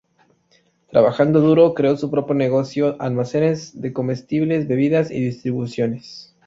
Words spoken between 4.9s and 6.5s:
y Distribuciones".